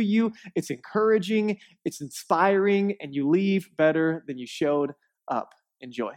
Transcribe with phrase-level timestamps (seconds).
[0.00, 4.92] you, it's encouraging, it's inspiring, and you leave better than you showed
[5.28, 5.54] up.
[5.80, 6.12] Enjoy.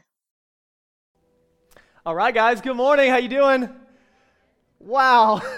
[2.06, 3.10] All right, guys, good morning.
[3.10, 3.70] How you doing?
[4.80, 5.42] Wow.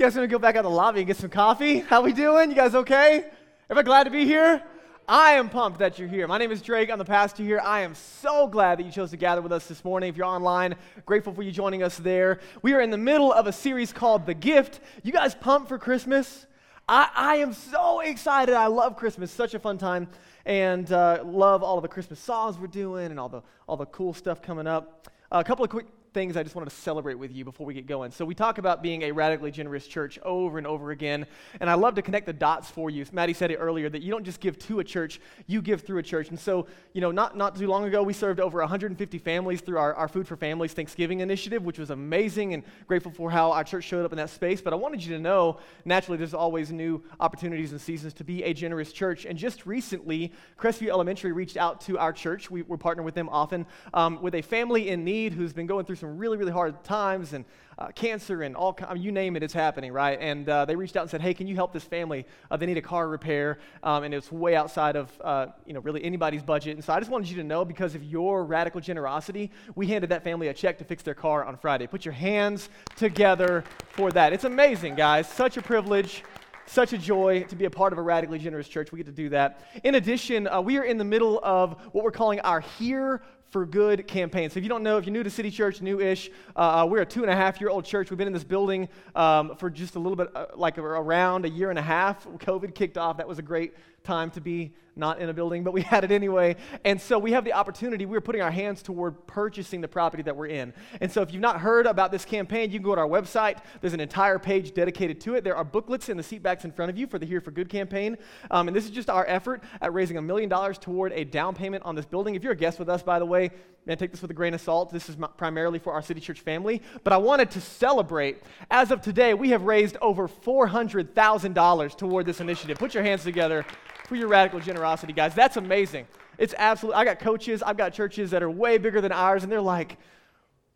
[0.00, 1.80] You guys gonna go back out the lobby and get some coffee?
[1.80, 2.48] How we doing?
[2.48, 3.22] You guys okay?
[3.68, 4.62] Everybody glad to be here?
[5.06, 6.26] I am pumped that you're here.
[6.26, 6.90] My name is Drake.
[6.90, 7.60] I'm the pastor here.
[7.62, 10.08] I am so glad that you chose to gather with us this morning.
[10.08, 12.40] If you're online, grateful for you joining us there.
[12.62, 14.80] We are in the middle of a series called The Gift.
[15.02, 16.46] You guys pumped for Christmas?
[16.92, 18.52] I, I am so excited.
[18.52, 19.30] I love Christmas.
[19.30, 20.08] Such a fun time.
[20.44, 23.86] And uh, love all of the Christmas songs we're doing and all the, all the
[23.86, 25.08] cool stuff coming up.
[25.30, 27.86] a couple of quick things I just wanted to celebrate with you before we get
[27.86, 28.10] going.
[28.10, 31.26] So, we talk about being a radically generous church over and over again,
[31.60, 33.04] and I love to connect the dots for you.
[33.12, 35.98] Maddie said it earlier that you don't just give to a church, you give through
[35.98, 36.28] a church.
[36.28, 39.78] And so, you know, not, not too long ago, we served over 150 families through
[39.78, 43.64] our, our Food for Families Thanksgiving initiative, which was amazing and grateful for how our
[43.64, 44.60] church showed up in that space.
[44.60, 48.42] But I wanted you to know, naturally, there's always new opportunities and seasons to be
[48.44, 49.24] a generous church.
[49.24, 52.50] And just recently, Crestview Elementary reached out to our church.
[52.50, 55.84] We, we're partnering with them often um, with a family in need who's been going
[55.84, 57.44] through some really, really hard times and
[57.78, 60.18] uh, cancer and all, mean, you name it, it's happening, right?
[60.20, 62.26] And uh, they reached out and said, hey, can you help this family?
[62.50, 65.80] Uh, they need a car repair, um, and it's way outside of, uh, you know,
[65.80, 66.76] really anybody's budget.
[66.76, 70.10] And so I just wanted you to know because of your radical generosity, we handed
[70.10, 71.86] that family a check to fix their car on Friday.
[71.86, 74.32] Put your hands together for that.
[74.32, 75.26] It's amazing, guys.
[75.28, 76.22] Such a privilege
[76.66, 78.92] such a joy to be a part of a radically generous church.
[78.92, 79.60] We get to do that.
[79.82, 83.66] In addition, uh, we are in the middle of what we're calling our Here for
[83.66, 84.48] Good campaign.
[84.48, 87.02] So if you don't know, if you're new to City Church, new-ish, uh, uh, we're
[87.02, 88.10] a two and a half year old church.
[88.10, 91.48] We've been in this building um, for just a little bit, uh, like around a
[91.48, 92.26] year and a half.
[92.26, 93.16] COVID kicked off.
[93.16, 96.12] That was a great time to be not in a building, but we had it
[96.12, 96.56] anyway.
[96.84, 100.36] And so we have the opportunity, we're putting our hands toward purchasing the property that
[100.36, 100.72] we're in.
[101.00, 103.58] And so if you've not heard about this campaign, you can go to our website.
[103.80, 105.44] There's an entire page dedicated to it.
[105.44, 107.50] There are booklets in the seat backs in front of you for the Here for
[107.50, 108.16] Good campaign.
[108.50, 111.54] Um, and this is just our effort at raising a million dollars toward a down
[111.54, 112.34] payment on this building.
[112.34, 113.50] If you're a guest with us, by the way,
[113.90, 114.92] man, take this with a grain of salt.
[114.92, 116.80] This is primarily for our City Church family.
[117.02, 118.40] But I wanted to celebrate.
[118.70, 122.78] As of today, we have raised over $400,000 toward this initiative.
[122.78, 123.66] Put your hands together
[124.06, 125.34] for your radical generosity, guys.
[125.34, 126.06] That's amazing.
[126.38, 129.50] It's absolutely, I got coaches, I've got churches that are way bigger than ours, and
[129.50, 129.98] they're like,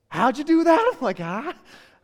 [0.09, 0.93] How'd you do that?
[0.93, 1.55] I'm like, ah,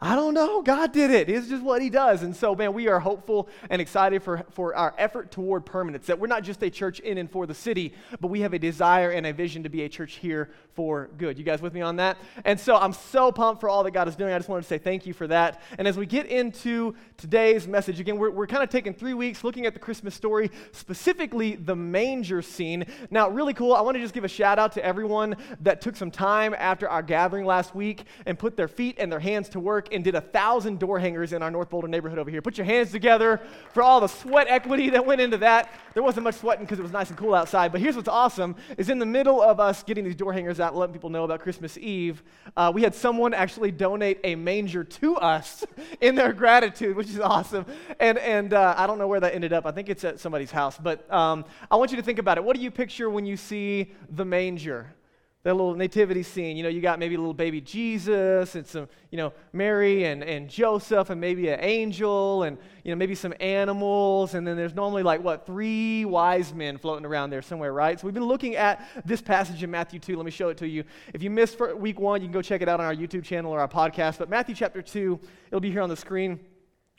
[0.03, 0.63] I don't know.
[0.63, 1.29] God did it.
[1.29, 2.23] It's just what He does.
[2.23, 6.07] And so, man, we are hopeful and excited for, for our effort toward permanence.
[6.07, 8.59] That we're not just a church in and for the city, but we have a
[8.59, 11.39] desire and a vision to be a church here for good.
[11.39, 12.17] You guys with me on that?
[12.47, 14.33] And so I'm so pumped for all that God is doing.
[14.33, 15.61] I just wanted to say thank you for that.
[15.77, 19.45] And as we get into today's message, again, we're, we're kind of taking three weeks
[19.45, 22.87] looking at the Christmas story, specifically the manger scene.
[23.11, 23.75] Now, really cool.
[23.75, 26.89] I want to just give a shout out to everyone that took some time after
[26.89, 30.15] our gathering last week and put their feet and their hands to work and did
[30.15, 32.43] a thousand door hangers in our North Boulder neighborhood over here.
[32.43, 33.41] Put your hands together
[33.73, 35.73] for all the sweat equity that went into that.
[35.95, 37.73] There wasn't much sweating because it was nice and cool outside.
[37.73, 40.77] But here's what's awesome: is in the middle of us getting these door hangers out,
[40.77, 42.23] letting people know about Christmas Eve,
[42.57, 45.65] uh, we had someone actually donate a manger to us
[46.01, 47.67] in their gratitude, which is awesome.
[47.99, 49.67] And and uh, I don't know where that ended up.
[49.67, 50.79] I think it's at somebody's house.
[50.79, 52.45] But um, I want you to think about it.
[52.45, 54.95] What do you picture when you see the manger?
[55.43, 56.57] That little nativity scene.
[56.57, 60.23] You know, you got maybe a little baby Jesus and some, you know, Mary and,
[60.23, 64.35] and Joseph and maybe an angel and, you know, maybe some animals.
[64.35, 67.99] And then there's normally like, what, three wise men floating around there somewhere, right?
[67.99, 70.15] So we've been looking at this passage in Matthew 2.
[70.15, 70.85] Let me show it to you.
[71.15, 73.51] If you missed week one, you can go check it out on our YouTube channel
[73.51, 74.19] or our podcast.
[74.19, 75.19] But Matthew chapter 2,
[75.49, 76.39] it'll be here on the screen.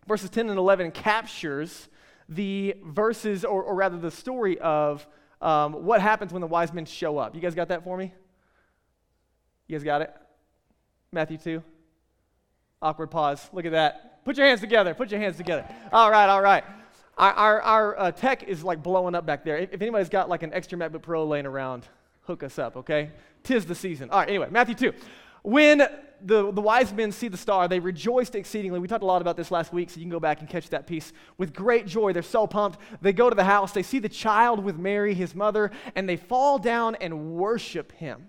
[0.08, 1.90] Verses 10 and 11 captures
[2.28, 5.06] the verses, or, or rather the story of
[5.42, 7.36] um, what happens when the wise men show up.
[7.36, 8.14] You guys got that for me?
[9.72, 10.14] You guys got it?
[11.14, 11.64] Matthew 2.
[12.82, 13.50] Awkward pause.
[13.54, 14.26] Look at that.
[14.26, 14.94] Put your hands together.
[14.94, 15.66] Put your hands together.
[15.94, 16.66] All right, all right.
[17.18, 19.58] Our, our, our uh, tech is like blowing up back there.
[19.58, 21.88] If, if anybody's got like an extra MacBook Pro laying around,
[22.24, 23.12] hook us up, okay?
[23.44, 24.10] Tis the season.
[24.10, 24.92] All right, anyway, Matthew 2.
[25.44, 28.78] When the, the wise men see the star, they rejoiced exceedingly.
[28.78, 30.68] We talked a lot about this last week, so you can go back and catch
[30.72, 31.14] that piece.
[31.38, 32.78] With great joy, they're so pumped.
[33.02, 36.18] They go to the house, they see the child with Mary, his mother, and they
[36.18, 38.28] fall down and worship him.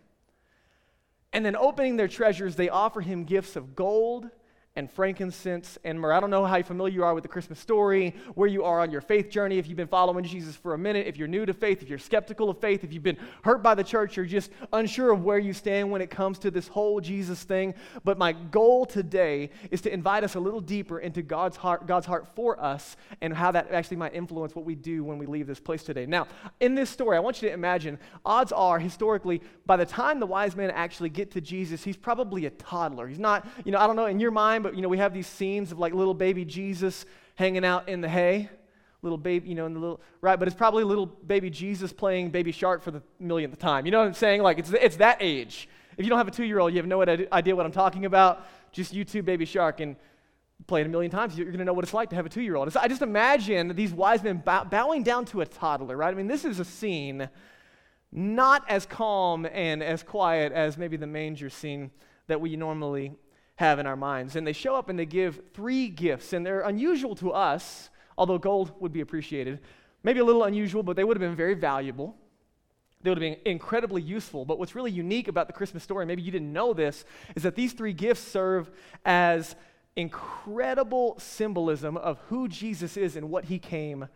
[1.32, 4.28] And then, opening their treasures, they offer him gifts of gold
[4.74, 6.14] and frankincense and myrrh.
[6.14, 8.90] I don't know how familiar you are with the Christmas story, where you are on
[8.90, 11.52] your faith journey, if you've been following Jesus for a minute, if you're new to
[11.52, 14.50] faith, if you're skeptical of faith, if you've been hurt by the church, you're just
[14.72, 17.74] unsure of where you stand when it comes to this whole Jesus thing.
[18.02, 22.06] But my goal today is to invite us a little deeper into God's heart, God's
[22.06, 25.46] heart for us and how that actually might influence what we do when we leave
[25.46, 26.06] this place today.
[26.06, 26.28] Now,
[26.60, 30.26] in this story, I want you to imagine odds are historically, by the time the
[30.26, 33.06] wise men actually get to Jesus, he's probably a toddler.
[33.06, 34.98] He's not, you know, I don't know, in your mind, time, but you know, we
[34.98, 37.04] have these scenes of like little baby Jesus
[37.36, 38.48] hanging out in the hay,
[39.02, 40.38] little baby, you know, in the little, right?
[40.38, 43.84] But it's probably little baby Jesus playing Baby Shark for the millionth time.
[43.84, 44.42] You know what I'm saying?
[44.42, 45.68] Like, it's, it's that age.
[45.96, 48.04] If you don't have a two year old, you have no idea what I'm talking
[48.04, 48.46] about.
[48.70, 49.96] Just YouTube Baby Shark and
[50.66, 52.28] play it a million times, you're going to know what it's like to have a
[52.28, 52.74] two year old.
[52.76, 56.12] I just imagine these wise men bow, bowing down to a toddler, right?
[56.12, 57.28] I mean, this is a scene
[58.12, 61.90] not as calm and as quiet as maybe the manger scene
[62.28, 63.12] that we normally
[63.62, 64.34] have in our minds.
[64.36, 68.38] And they show up and they give three gifts, and they're unusual to us, although
[68.38, 69.60] gold would be appreciated.
[70.02, 72.16] Maybe a little unusual, but they would have been very valuable.
[73.02, 74.44] They would have been incredibly useful.
[74.44, 77.04] But what's really unique about the Christmas story, maybe you didn't know this,
[77.36, 78.70] is that these three gifts serve
[79.04, 79.54] as
[79.94, 84.08] incredible symbolism of who Jesus is and what he came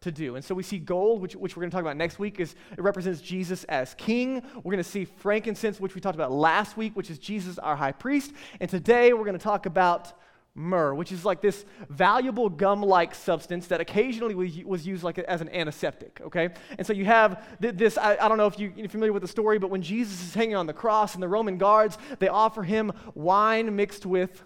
[0.00, 0.34] to do.
[0.36, 2.54] And so we see gold, which, which we're going to talk about next week, is
[2.72, 4.42] it represents Jesus as king.
[4.56, 7.76] We're going to see frankincense, which we talked about last week, which is Jesus our
[7.76, 8.32] high priest.
[8.60, 10.14] And today we're going to talk about
[10.54, 15.50] myrrh, which is like this valuable gum-like substance that occasionally was used like as an
[15.50, 16.20] antiseptic.
[16.24, 16.48] Okay,
[16.78, 17.98] and so you have this.
[17.98, 20.34] I, I don't know if you, are familiar with the story, but when Jesus is
[20.34, 24.44] hanging on the cross, and the Roman guards they offer him wine mixed with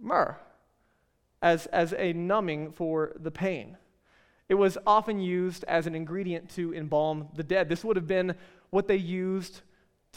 [0.00, 0.38] myrrh
[1.42, 3.76] as as a numbing for the pain.
[4.48, 7.68] It was often used as an ingredient to embalm the dead.
[7.68, 8.34] This would have been
[8.70, 9.60] what they used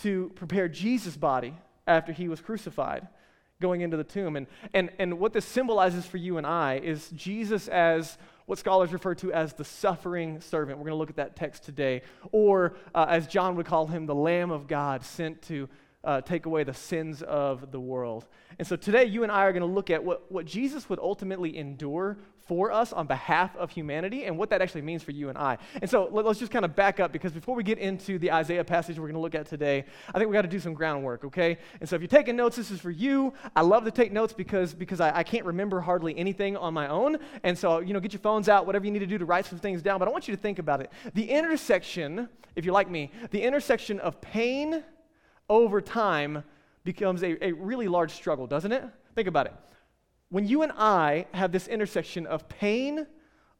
[0.03, 1.53] to prepare Jesus' body
[1.85, 3.07] after he was crucified,
[3.59, 4.37] going into the tomb.
[4.37, 8.93] And, and, and what this symbolizes for you and I is Jesus as what scholars
[8.93, 10.77] refer to as the suffering servant.
[10.77, 12.01] We're going to look at that text today.
[12.31, 15.67] Or, uh, as John would call him, the Lamb of God sent to
[16.03, 18.25] uh, take away the sins of the world.
[18.57, 20.99] And so today, you and I are going to look at what, what Jesus would
[20.99, 22.17] ultimately endure
[22.51, 25.57] for us on behalf of humanity and what that actually means for you and I.
[25.81, 28.29] And so let, us just kind of back up because before we get into the
[28.33, 30.73] Isaiah passage we're going to look at today, I think we got to do some
[30.73, 31.59] groundwork, okay?
[31.79, 33.31] And so if you're taking notes, this is for you.
[33.55, 36.89] I love to take notes because, because I, I can't remember hardly anything on my
[36.89, 37.19] own.
[37.43, 39.45] And so, you know, get your phones out, whatever you need to do to write
[39.45, 39.97] some things down.
[39.97, 40.91] But I want you to think about it.
[41.13, 42.27] The intersection,
[42.57, 44.83] if you're like me, the intersection of pain
[45.47, 46.43] over time
[46.83, 48.83] becomes a, a really large struggle, doesn't it?
[49.15, 49.53] Think about it.
[50.31, 53.05] When you and I have this intersection of pain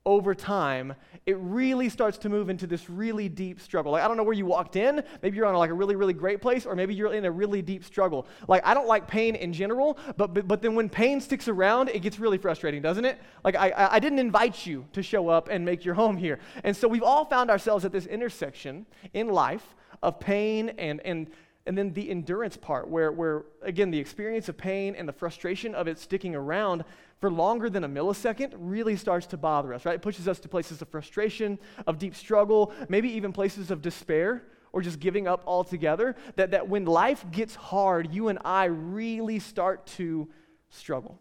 [0.06, 0.94] over time,
[1.26, 3.92] it really starts to move into this really deep struggle.
[3.92, 5.04] Like, I don't know where you walked in.
[5.22, 7.62] Maybe you're on like a really, really great place, or maybe you're in a really
[7.62, 8.26] deep struggle.
[8.48, 11.90] Like, I don't like pain in general, but, but, but then when pain sticks around,
[11.90, 13.20] it gets really frustrating, doesn't it?
[13.44, 16.40] Like, I, I didn't invite you to show up and make your home here.
[16.64, 21.30] And so we've all found ourselves at this intersection in life of pain and, and
[21.66, 25.76] and then the endurance part, where, where, again, the experience of pain and the frustration
[25.76, 26.84] of it sticking around
[27.20, 29.96] for longer than a millisecond really starts to bother us, right?
[29.96, 34.44] It pushes us to places of frustration, of deep struggle, maybe even places of despair
[34.74, 36.16] or just giving up altogether.
[36.36, 40.30] That, that when life gets hard, you and I really start to
[40.70, 41.20] struggle.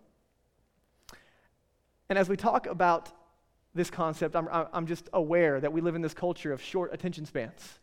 [2.08, 3.10] And as we talk about
[3.74, 7.26] this concept, I'm, I'm just aware that we live in this culture of short attention
[7.26, 7.79] spans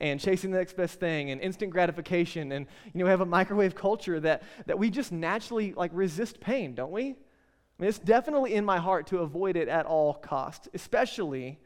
[0.00, 3.26] and chasing the next best thing and instant gratification and you know we have a
[3.26, 7.02] microwave culture that that we just naturally like resist pain don't we?
[7.02, 11.58] I mean it's definitely in my heart to avoid it at all costs especially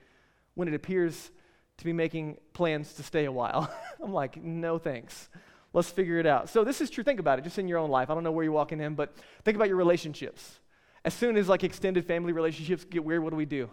[0.55, 1.31] when it appears
[1.79, 3.73] to be making plans to stay a while.
[4.03, 5.29] I'm like no thanks.
[5.73, 6.49] Let's figure it out.
[6.49, 7.03] So this is true.
[7.03, 8.09] Think about it just in your own life.
[8.09, 9.15] I don't know where you're walking in but
[9.45, 10.61] think about your relationships.
[11.05, 13.71] As soon as like extended family relationships get weird what do we do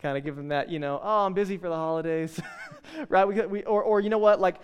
[0.00, 2.40] kind of give them that, you know, oh, I'm busy for the holidays,
[3.08, 3.26] right?
[3.26, 4.56] We, we, or, or, you know what, like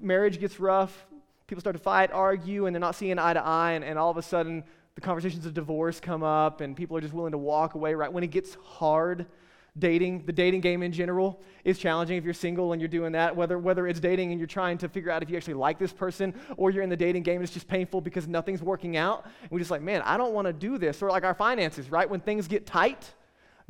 [0.00, 1.06] marriage gets rough,
[1.46, 4.10] people start to fight, argue, and they're not seeing eye to eye, and, and all
[4.10, 4.64] of a sudden
[4.96, 8.12] the conversations of divorce come up, and people are just willing to walk away, right?
[8.12, 9.26] When it gets hard,
[9.78, 13.34] dating, the dating game in general is challenging if you're single and you're doing that,
[13.34, 15.92] whether, whether it's dating and you're trying to figure out if you actually like this
[15.92, 19.24] person, or you're in the dating game and it's just painful because nothing's working out.
[19.42, 21.00] And we're just like, man, I don't want to do this.
[21.02, 22.08] Or like our finances, right?
[22.08, 23.12] When things get tight,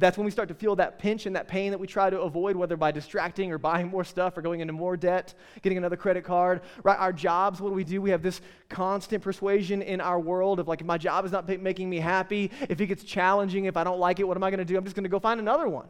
[0.00, 2.20] that's when we start to feel that pinch and that pain that we try to
[2.20, 5.96] avoid, whether by distracting or buying more stuff or going into more debt, getting another
[5.96, 6.98] credit card, right?
[6.98, 8.00] Our jobs, what do we do?
[8.00, 11.48] We have this constant persuasion in our world of like, if my job is not
[11.48, 14.50] making me happy, if it gets challenging, if I don't like it, what am I
[14.50, 14.76] going to do?
[14.76, 15.88] I'm just going to go find another one.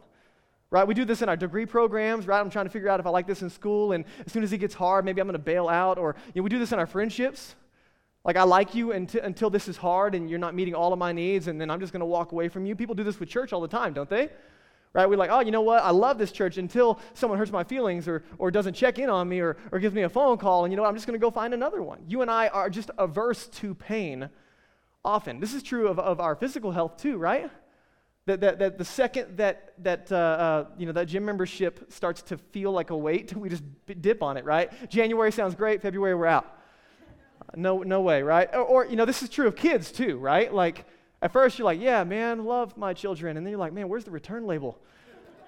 [0.71, 0.87] Right?
[0.87, 2.41] We do this in our degree programs, right?
[2.41, 4.53] I'm trying to figure out if I like this in school, and as soon as
[4.53, 5.99] it gets hard, maybe I'm going to bail out.
[5.99, 7.57] Or you know, we do this in our friendships
[8.25, 10.99] Like, I like you until, until this is hard and you're not meeting all of
[10.99, 12.77] my needs, and then I'm just going to walk away from you.
[12.77, 14.29] People do this with church all the time, don't they?
[14.93, 15.09] Right?
[15.09, 15.83] We're like, oh, you know what?
[15.83, 19.29] I love this church until someone hurts my feelings or, or doesn't check in on
[19.29, 20.89] me or, or gives me a phone call, and you know what?
[20.89, 22.01] I'm just going to go find another one.
[22.09, 24.29] You and I are just averse to pain
[25.05, 25.41] often.
[25.41, 27.51] This is true of, of our physical health too, right?
[28.27, 32.21] That, that, that the second that, that, uh, uh, you know, that gym membership starts
[32.23, 33.63] to feel like a weight, we just
[34.01, 34.71] dip on it, right?
[34.91, 36.60] January sounds great, February we're out.
[37.57, 38.49] No, no way, right?
[38.53, 40.53] Or, or, you know, this is true of kids too, right?
[40.53, 40.85] Like,
[41.23, 43.37] at first you're like, yeah, man, love my children.
[43.37, 44.79] And then you're like, man, where's the return label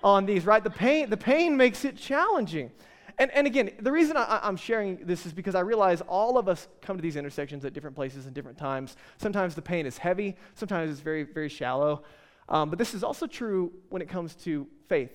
[0.03, 0.63] on these, right?
[0.63, 2.71] The pain, the pain makes it challenging.
[3.19, 6.49] And, and again, the reason I, I'm sharing this is because I realize all of
[6.49, 8.97] us come to these intersections at different places and different times.
[9.19, 12.03] Sometimes the pain is heavy, sometimes it's very, very shallow.
[12.49, 15.13] Um, but this is also true when it comes to faith.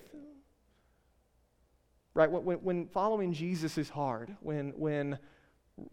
[2.13, 2.31] Right?
[2.31, 5.19] When, when following Jesus is hard, when, when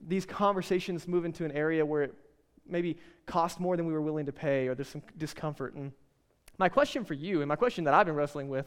[0.07, 2.15] these conversations move into an area where it
[2.67, 5.75] maybe cost more than we were willing to pay or there's some discomfort.
[5.75, 5.93] And
[6.59, 8.67] my question for you, and my question that I've been wrestling with,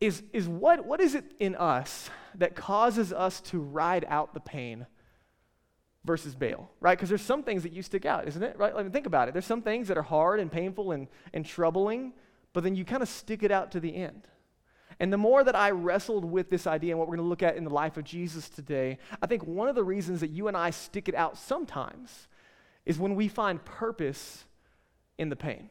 [0.00, 4.40] is, is what, what is it in us that causes us to ride out the
[4.40, 4.86] pain
[6.04, 6.96] versus bail, right?
[6.96, 8.56] Because there's some things that you stick out, isn't it?
[8.58, 8.74] Right?
[8.74, 9.32] Like, think about it.
[9.32, 12.12] There's some things that are hard and painful and, and troubling,
[12.52, 14.28] but then you kind of stick it out to the end.
[14.98, 17.42] And the more that I wrestled with this idea and what we're going to look
[17.42, 20.48] at in the life of Jesus today, I think one of the reasons that you
[20.48, 22.28] and I stick it out sometimes
[22.86, 24.44] is when we find purpose
[25.18, 25.68] in the pain.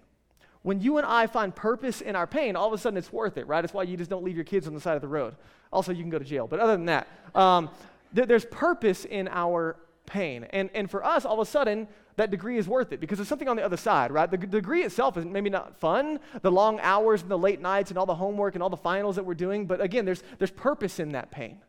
[0.62, 3.38] When you and I find purpose in our pain, all of a sudden it's worth
[3.38, 3.64] it, right?
[3.64, 5.36] It's why you just don't leave your kids on the side of the road.
[5.72, 6.48] Also, you can go to jail.
[6.48, 7.70] But other than that, um,
[8.16, 10.46] th- there's purpose in our pain.
[10.52, 13.28] And, and for us, all of a sudden, that degree is worth it because there's
[13.28, 14.30] something on the other side, right?
[14.30, 17.98] The, degree itself is maybe not fun, the long hours and the late nights and
[17.98, 21.00] all the homework and all the finals that we're doing, but again, there's, there's purpose
[21.00, 21.60] in that pain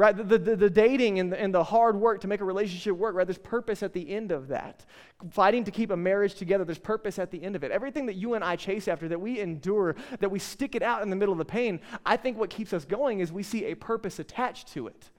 [0.00, 0.16] right?
[0.16, 3.14] The, the, the, dating and the, and the hard work to make a relationship work,
[3.14, 3.26] right?
[3.26, 4.86] There's purpose at the end of that.
[5.30, 7.70] Fighting to keep a marriage together, there's purpose at the end of it.
[7.70, 11.02] Everything that you and I chase after, that we endure, that we stick it out
[11.02, 13.66] in the middle of the pain, I think what keeps us going is we see
[13.66, 15.10] a purpose attached to it.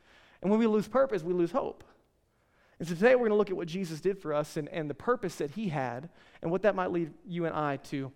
[0.41, 1.83] And when we lose purpose, we lose hope.
[2.81, 4.89] And so today we're going to look at what Jesus did for us and, and
[4.89, 6.09] the purpose that he had
[6.41, 8.11] and what that might lead you and I to,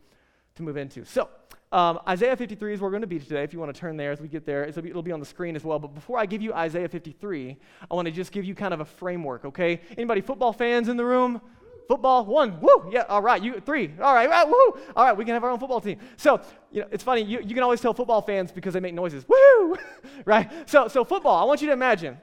[0.56, 1.06] to move into.
[1.06, 1.30] So,
[1.72, 3.44] um, Isaiah 53 is where we're going to be today.
[3.44, 5.20] If you want to turn there as we get there, it'll be, it'll be on
[5.20, 5.78] the screen as well.
[5.78, 7.58] But before I give you Isaiah 53,
[7.92, 9.82] I want to just give you kind of a framework, okay?
[10.00, 11.42] Anybody football fans in the room?
[11.88, 15.26] Football, one, woo, yeah, all right, you, three, all right, right, woo, all right, we
[15.26, 16.00] can have our own football team.
[16.18, 16.42] So,
[16.72, 19.24] you know, it's funny, you, you can always tell football fans because they make noises,
[19.30, 19.78] woo,
[20.26, 20.52] right?
[20.68, 22.18] So, so football, I want you to imagine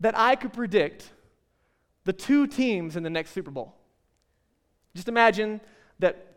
[0.00, 1.10] that I could predict
[2.04, 3.74] the two teams in the next Super Bowl.
[4.94, 5.60] Just imagine
[5.98, 6.34] that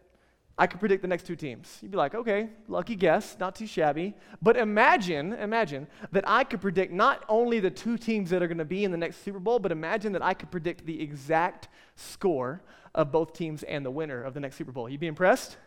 [0.57, 1.77] I could predict the next two teams.
[1.81, 4.15] You'd be like, okay, lucky guess, not too shabby.
[4.41, 8.57] But imagine, imagine that I could predict not only the two teams that are going
[8.57, 11.67] to be in the next Super Bowl, but imagine that I could predict the exact
[11.95, 12.63] score
[12.95, 14.89] of both teams and the winner of the next Super Bowl.
[14.89, 15.57] You'd be impressed?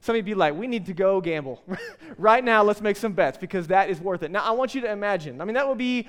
[0.00, 1.62] Some of you be like, we need to go gamble.
[2.18, 4.30] right now, let's make some bets because that is worth it.
[4.30, 5.40] Now, I want you to imagine.
[5.40, 6.08] I mean, that would be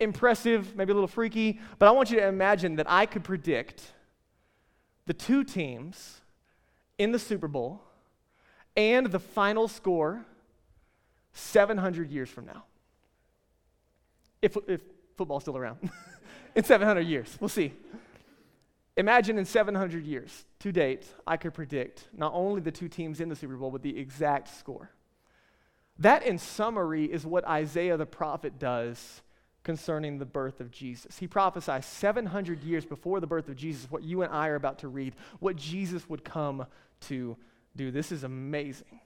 [0.00, 3.82] impressive, maybe a little freaky, but I want you to imagine that I could predict
[5.06, 6.20] the two teams
[6.98, 7.82] in the Super Bowl
[8.76, 10.24] and the final score
[11.32, 12.64] 700 years from now.
[14.40, 14.80] If, if
[15.16, 15.90] football's still around.
[16.54, 17.36] in 700 years.
[17.40, 17.72] We'll see.
[18.96, 23.28] Imagine in 700 years, to date, I could predict not only the two teams in
[23.28, 24.90] the Super Bowl, but the exact score.
[26.00, 29.22] That, in summary, is what Isaiah the prophet does
[29.68, 31.18] concerning the birth of Jesus.
[31.18, 34.78] He prophesied 700 years before the birth of Jesus what you and I are about
[34.78, 36.64] to read, what Jesus would come
[37.00, 37.36] to
[37.76, 37.90] do.
[37.90, 39.00] This is amazing.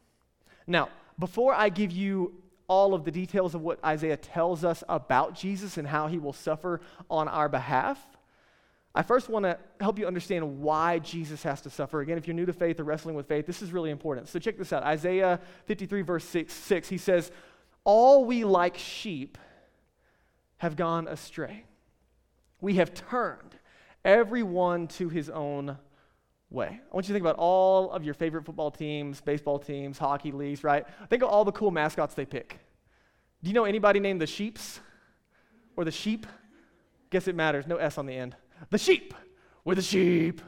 [0.69, 0.89] Now,
[1.19, 2.35] before I give you
[2.69, 6.33] all of the details of what Isaiah tells us about Jesus and how he will
[6.33, 7.99] suffer on our behalf,
[8.95, 12.03] I first want to help you understand why Jesus has to suffer.
[12.03, 14.29] Again, if you're new to faith or wrestling with faith, this is really important.
[14.29, 17.33] So check this out Isaiah 53, verse 6, 6 he says,
[17.83, 19.39] All we like sheep
[20.63, 21.65] have gone astray.
[22.61, 23.57] We have turned
[24.05, 25.77] everyone to his own
[26.51, 26.69] way.
[26.69, 30.31] I want you to think about all of your favorite football teams, baseball teams, hockey
[30.31, 30.87] leagues, right?
[31.11, 32.61] Think of all the cool mascots they pick.
[33.43, 34.79] Do you know anybody named the Sheeps
[35.75, 36.29] or the Sheep?
[37.11, 37.67] Guess it matters.
[37.67, 38.37] No S on the end.
[38.71, 39.15] The sheep.
[39.65, 40.43] We're the sheep.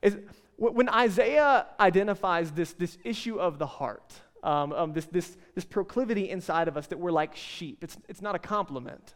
[0.00, 0.16] Is,
[0.58, 6.30] when Isaiah identifies this, this issue of the heart, um, um, this, this, this proclivity
[6.30, 9.14] inside of us that we're like sheep, it's, it's not a compliment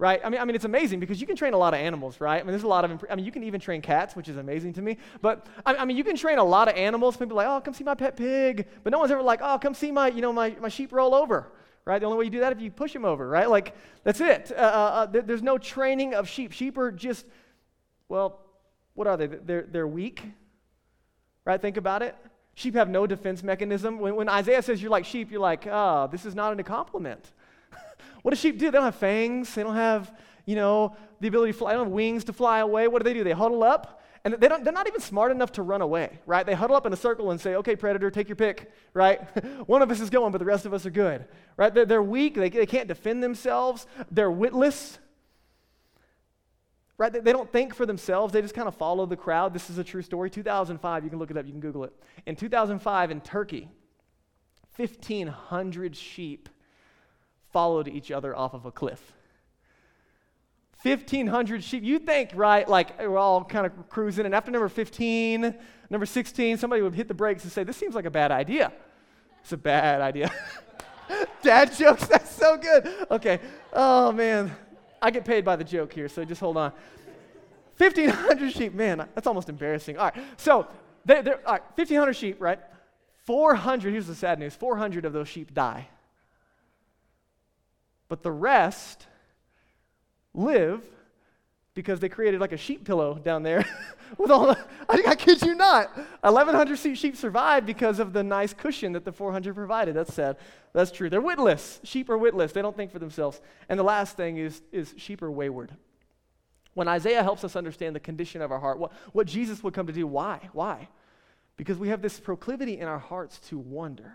[0.00, 0.22] right?
[0.24, 2.40] I mean, I mean, it's amazing because you can train a lot of animals, right?
[2.40, 4.30] I mean, there's a lot of, imp- I mean, you can even train cats, which
[4.30, 4.96] is amazing to me.
[5.20, 7.18] But I, I mean, you can train a lot of animals.
[7.18, 8.66] People like, oh, come see my pet pig.
[8.82, 11.14] But no one's ever like, oh, come see my, you know, my, my sheep roll
[11.14, 11.52] over,
[11.84, 11.98] right?
[11.98, 13.48] The only way you do that if you push him over, right?
[13.48, 14.50] Like, that's it.
[14.50, 16.52] Uh, uh, uh there's no training of sheep.
[16.52, 17.26] Sheep are just
[18.08, 18.40] Well,
[18.94, 19.26] what are they?
[19.26, 20.22] They're, they're weak,
[21.44, 21.60] right?
[21.60, 22.16] Think about it.
[22.54, 23.98] Sheep have no defense mechanism.
[23.98, 27.32] When, when Isaiah says you're like sheep, you're like, oh, this is not a compliment.
[28.22, 28.66] what do sheep do?
[28.66, 29.54] They don't have fangs.
[29.54, 30.12] They don't have,
[30.46, 31.72] you know, the ability to fly.
[31.72, 32.88] They don't have wings to fly away.
[32.88, 33.24] What do they do?
[33.24, 36.44] They huddle up and they don't, they're not even smart enough to run away, right?
[36.44, 39.20] They huddle up in a circle and say, okay, predator, take your pick, right?
[39.66, 41.24] One of us is going, but the rest of us are good,
[41.56, 41.72] right?
[41.72, 42.34] They're, they're weak.
[42.34, 43.86] They, they can't defend themselves.
[44.10, 44.98] They're witless,
[47.00, 47.24] right?
[47.24, 48.34] They, don't think for themselves.
[48.34, 49.54] They just kind of follow the crowd.
[49.54, 50.28] This is a true story.
[50.28, 51.94] 2005, you can look it up, you can Google it.
[52.26, 53.70] In 2005, in Turkey,
[54.76, 56.50] 1,500 sheep
[57.54, 59.14] followed each other off of a cliff.
[60.82, 61.82] 1,500 sheep.
[61.82, 65.54] You think, right, like we're all kind of cruising, and after number 15,
[65.88, 68.74] number 16, somebody would hit the brakes and say, This seems like a bad idea.
[69.40, 70.30] It's a bad idea.
[71.42, 72.88] Dad jokes, that's so good.
[73.10, 73.40] Okay.
[73.72, 74.54] Oh, man.
[75.02, 76.72] I get paid by the joke here, so just hold on.
[77.78, 79.96] 1,500 sheep, man, that's almost embarrassing.
[79.96, 80.66] All right, so
[81.04, 82.58] they're, they're, all right, 1,500 sheep, right?
[83.24, 85.88] 400, here's the sad news 400 of those sheep die.
[88.08, 89.06] But the rest
[90.34, 90.82] live
[91.74, 93.64] because they created like a sheep pillow down there
[94.18, 94.58] with all the,
[94.88, 99.12] I, I kid you not, 1,100 sheep survived because of the nice cushion that the
[99.12, 99.94] 400 provided.
[99.94, 100.36] That's sad.
[100.72, 101.08] That's true.
[101.08, 101.80] They're witless.
[101.84, 102.52] Sheep are witless.
[102.52, 103.40] They don't think for themselves.
[103.68, 105.72] And the last thing is, is sheep are wayward.
[106.74, 109.86] When Isaiah helps us understand the condition of our heart, what, what Jesus would come
[109.86, 110.48] to do, why?
[110.52, 110.88] Why?
[111.56, 114.14] Because we have this proclivity in our hearts to wonder.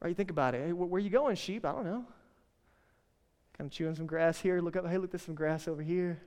[0.00, 0.10] Right?
[0.10, 0.66] You think about it.
[0.66, 1.64] Hey, where are you going, sheep?
[1.64, 2.04] I don't know.
[3.62, 4.60] Of chewing some grass here.
[4.60, 4.84] Look up.
[4.88, 6.20] Hey, look, there's some grass over here.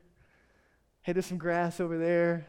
[1.01, 2.47] Hey, there's some grass over there.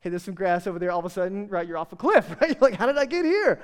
[0.00, 0.90] Hey, there's some grass over there.
[0.90, 2.50] All of a sudden, right, you're off a cliff, right?
[2.50, 3.62] You're like, how did I get here?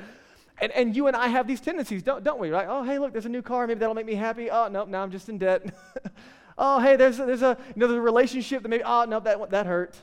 [0.59, 2.49] And, and you and I have these tendencies, don't, don't we?
[2.49, 2.67] Right?
[2.71, 3.67] Oh, hey, look, there's a new car.
[3.67, 4.51] Maybe that'll make me happy.
[4.51, 5.75] Oh, nope, now I'm just in debt.
[6.59, 9.21] oh, hey, there's a, there's a you know there's a relationship that maybe oh no
[9.21, 9.95] that that hurt.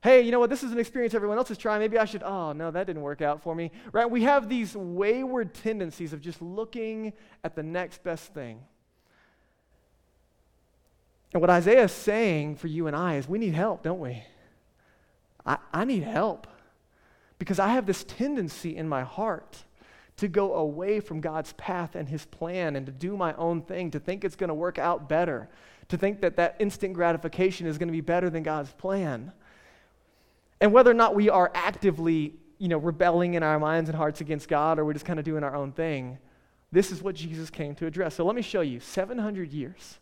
[0.00, 0.48] Hey, you know what?
[0.48, 1.80] This is an experience everyone else is trying.
[1.80, 2.22] Maybe I should.
[2.22, 3.72] Oh no, that didn't work out for me.
[3.92, 4.10] Right?
[4.10, 7.12] We have these wayward tendencies of just looking
[7.44, 8.60] at the next best thing.
[11.32, 14.22] And what Isaiah is saying for you and I is we need help, don't we?
[15.44, 16.46] I, I need help
[17.38, 19.64] because I have this tendency in my heart
[20.16, 23.90] to go away from God's path and his plan and to do my own thing,
[23.92, 25.48] to think it's going to work out better,
[25.88, 29.32] to think that that instant gratification is going to be better than God's plan.
[30.60, 34.20] And whether or not we are actively, you know, rebelling in our minds and hearts
[34.20, 36.18] against God or we're just kind of doing our own thing,
[36.72, 38.16] this is what Jesus came to address.
[38.16, 39.98] So let me show you 700 years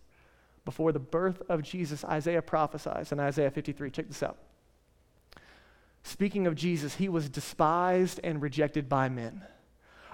[0.67, 3.89] before the birth of Jesus, Isaiah prophesies in Isaiah 53.
[3.89, 4.37] Check this out.
[6.03, 9.43] Speaking of Jesus, he was despised and rejected by men,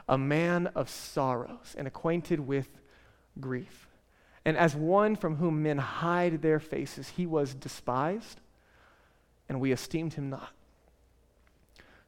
[0.08, 2.68] a man of sorrows and acquainted with
[3.40, 3.88] grief.
[4.44, 8.40] And as one from whom men hide their faces, he was despised,
[9.48, 10.50] and we esteemed him not.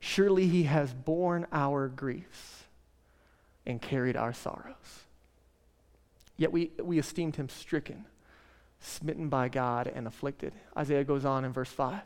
[0.00, 2.64] Surely he has borne our griefs
[3.64, 5.04] and carried our sorrows.
[6.36, 8.04] Yet we, we esteemed him stricken
[8.84, 10.52] smitten by God and afflicted.
[10.76, 12.00] Isaiah goes on in verse 5.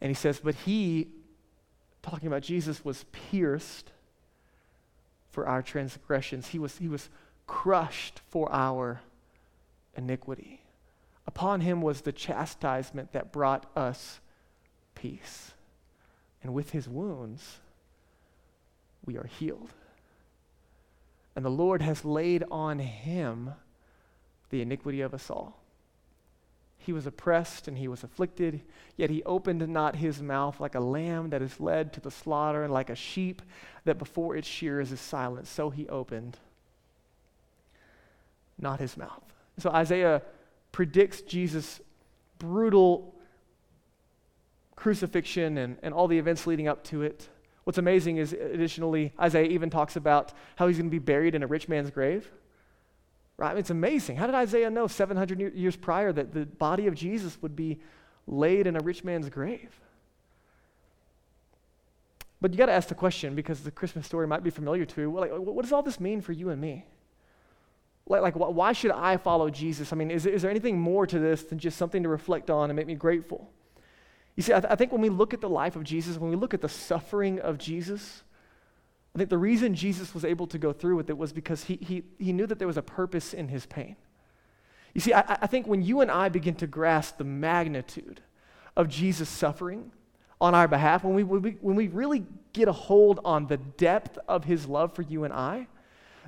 [0.00, 1.08] And he says, But he,
[2.02, 3.92] talking about Jesus, was pierced
[5.30, 7.08] for our transgressions, he was, he was
[7.46, 9.00] crushed for our
[9.96, 10.60] iniquity.
[11.26, 14.20] Upon him was the chastisement that brought us
[14.94, 15.52] peace.
[16.42, 17.58] And with his wounds,
[19.04, 19.70] we are healed.
[21.36, 23.52] And the Lord has laid on him
[24.50, 25.60] the iniquity of us all.
[26.78, 28.62] He was oppressed and he was afflicted,
[28.96, 32.64] yet he opened not his mouth like a lamb that is led to the slaughter,
[32.64, 33.42] and like a sheep
[33.84, 35.46] that before its shears is silent.
[35.46, 36.38] So he opened
[38.58, 39.22] not his mouth.
[39.58, 40.22] So Isaiah
[40.72, 41.80] predicts Jesus'
[42.38, 43.14] brutal
[44.74, 47.28] crucifixion and, and all the events leading up to it.
[47.64, 51.42] What's amazing is, additionally, Isaiah even talks about how he's going to be buried in
[51.42, 52.30] a rich man's grave.
[53.40, 53.56] Right?
[53.56, 54.16] It's amazing.
[54.16, 57.80] How did Isaiah know 700 years prior that the body of Jesus would be
[58.26, 59.80] laid in a rich man's grave?
[62.38, 65.00] But you got to ask the question because the Christmas story might be familiar to
[65.00, 65.10] you.
[65.10, 66.84] Like, what does all this mean for you and me?
[68.06, 69.90] Like, like why should I follow Jesus?
[69.90, 72.68] I mean, is, is there anything more to this than just something to reflect on
[72.68, 73.50] and make me grateful?
[74.36, 76.28] You see, I, th- I think when we look at the life of Jesus, when
[76.28, 78.22] we look at the suffering of Jesus,
[79.14, 81.76] I think the reason Jesus was able to go through with it was because he,
[81.76, 83.96] he, he knew that there was a purpose in his pain.
[84.94, 88.20] You see, I, I think when you and I begin to grasp the magnitude
[88.76, 89.90] of Jesus' suffering
[90.40, 93.56] on our behalf, when we, when we, when we really get a hold on the
[93.56, 95.66] depth of his love for you and I,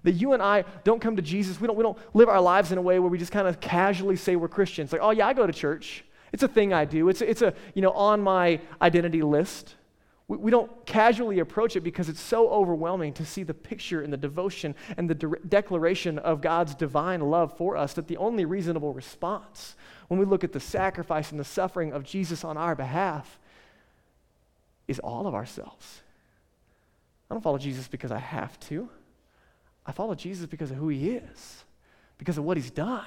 [0.02, 2.72] that you and I don't come to Jesus, we don't, we don't live our lives
[2.72, 4.92] in a way where we just kind of casually say we're Christians.
[4.92, 6.04] Like, oh, yeah, I go to church.
[6.32, 7.08] It's a thing I do.
[7.08, 9.76] It's, it's a, you know, on my identity list.
[10.28, 14.12] We, we don't casually approach it because it's so overwhelming to see the picture and
[14.12, 18.44] the devotion and the de- declaration of God's divine love for us that the only
[18.44, 19.76] reasonable response
[20.08, 23.38] when we look at the sacrifice and the suffering of Jesus on our behalf
[24.88, 26.02] is all of ourselves.
[27.30, 28.88] I don't follow Jesus because I have to.
[29.86, 31.64] I follow Jesus because of who he is,
[32.18, 33.06] because of what he's done.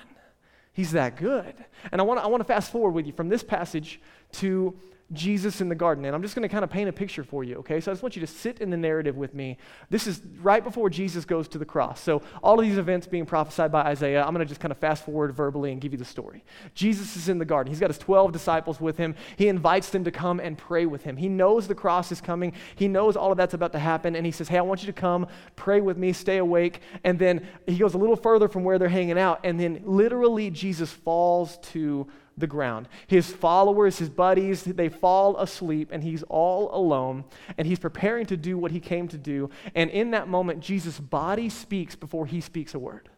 [0.74, 1.54] He's that good.
[1.92, 4.02] And I want to I want to fast forward with you from this passage
[4.34, 4.78] to
[5.14, 6.04] Jesus in the garden.
[6.06, 7.80] And I'm just going to kind of paint a picture for you, okay?
[7.80, 9.58] So I just want you to sit in the narrative with me.
[9.90, 12.02] This is right before Jesus goes to the cross.
[12.02, 14.80] So all of these events being prophesied by Isaiah, I'm going to just kind of
[14.80, 16.44] fast forward verbally and give you the story.
[16.74, 17.72] Jesus is in the garden.
[17.72, 19.14] He's got his 12 disciples with him.
[19.38, 21.18] He invites them to come and pray with him.
[21.18, 22.54] He knows the cross is coming.
[22.76, 24.16] He knows all of that's about to happen.
[24.16, 26.82] And he says, Hey, I want you to come, pray with me, stay awake.
[27.04, 29.42] And then he goes a little further from where they're hanging out.
[29.44, 32.88] And then literally, Jesus falls to the ground.
[33.08, 37.24] His followers, his buddies, they fall asleep and he's all alone
[37.58, 39.50] and he's preparing to do what he came to do.
[39.74, 43.10] And in that moment, Jesus' body speaks before he speaks a word.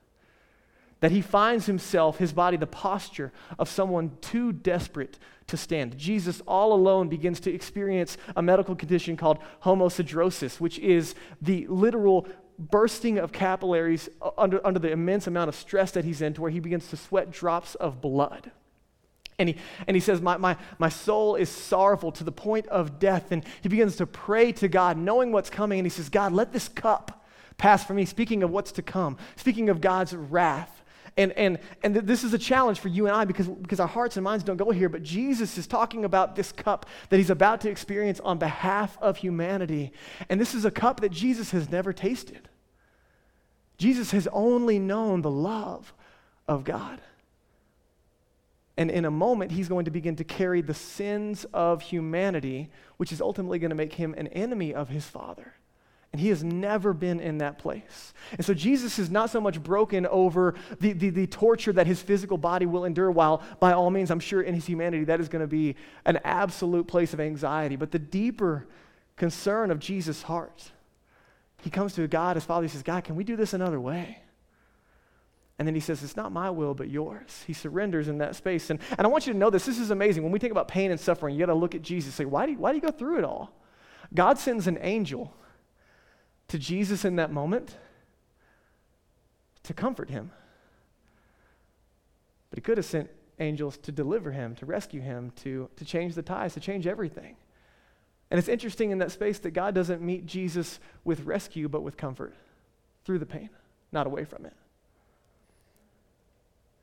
[1.00, 5.98] That he finds himself, his body, the posture of someone too desperate to stand.
[5.98, 12.28] Jesus, all alone, begins to experience a medical condition called hematidrosis, which is the literal
[12.60, 16.52] bursting of capillaries under, under the immense amount of stress that he's in, to where
[16.52, 18.52] he begins to sweat drops of blood.
[19.40, 22.98] And he, and he says, my, my, my soul is sorrowful to the point of
[22.98, 23.32] death.
[23.32, 25.80] And he begins to pray to God, knowing what's coming.
[25.80, 27.26] And he says, God, let this cup
[27.58, 28.06] pass from me.
[28.06, 30.74] Speaking of what's to come, speaking of God's wrath.
[31.18, 33.88] And, and, and th- this is a challenge for you and I because, because our
[33.88, 34.90] hearts and minds don't go here.
[34.90, 39.18] But Jesus is talking about this cup that he's about to experience on behalf of
[39.18, 39.94] humanity.
[40.30, 42.50] And this is a cup that Jesus has never tasted.
[43.78, 45.94] Jesus has only known the love
[46.48, 47.02] of God.
[48.78, 53.12] And in a moment, he's going to begin to carry the sins of humanity, which
[53.12, 55.54] is ultimately going to make him an enemy of his Father.
[56.14, 58.14] And he has never been in that place.
[58.32, 62.02] And so Jesus is not so much broken over the, the, the, torture that his
[62.02, 65.28] physical body will endure, while by all means, I'm sure in his humanity, that is
[65.28, 67.76] going to be an absolute place of anxiety.
[67.76, 68.68] But the deeper
[69.18, 70.72] concern of Jesus' heart,
[71.62, 74.20] he comes to God, his Father, he says, God, can we do this another way?
[75.60, 77.44] And then he says, It's not my will, but yours.
[77.48, 78.70] He surrenders in that space.
[78.70, 79.66] And, and I want you to know this.
[79.66, 80.24] This is amazing.
[80.24, 82.46] When we think about pain and suffering, you got to look at Jesus say, why
[82.46, 83.52] do, you, why do you go through it all?
[84.14, 85.34] God sends an angel
[86.50, 87.76] to Jesus in that moment
[89.64, 90.32] to comfort him.
[92.50, 96.16] But he could have sent angels to deliver him, to rescue him, to, to change
[96.16, 97.36] the ties, to change everything.
[98.30, 101.98] And it's interesting in that space that God doesn't meet Jesus with rescue, but with
[101.98, 102.34] comfort
[103.06, 103.50] through the pain,
[103.92, 104.54] not away from it.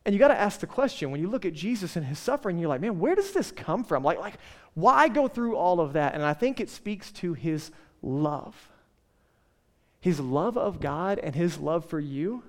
[0.04, 2.58] And you got to ask the question when you look at Jesus and his suffering,
[2.58, 4.02] you're like, man, where does this come from?
[4.04, 4.34] Like, like,
[4.74, 6.14] why go through all of that?
[6.14, 7.70] And I think it speaks to his
[8.02, 8.68] love.
[10.00, 12.42] His love of God and his love for you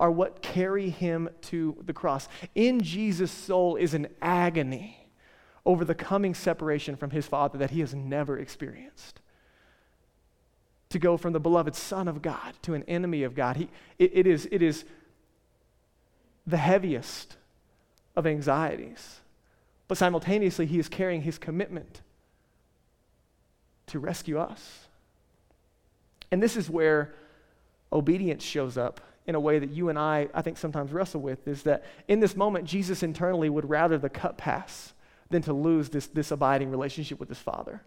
[0.00, 2.28] are what carry him to the cross.
[2.54, 5.08] In Jesus' soul is an agony
[5.64, 9.20] over the coming separation from his Father that he has never experienced.
[10.90, 14.10] To go from the beloved Son of God to an enemy of God, he, it,
[14.14, 14.84] it, is, it is
[16.46, 17.36] the heaviest
[18.14, 19.20] of anxieties.
[19.88, 22.02] But simultaneously, he is carrying his commitment
[23.88, 24.86] to rescue us.
[26.30, 27.14] And this is where
[27.92, 31.46] obedience shows up in a way that you and I, I think, sometimes wrestle with
[31.46, 34.92] is that in this moment, Jesus internally would rather the cup pass
[35.30, 37.82] than to lose this, this abiding relationship with his Father.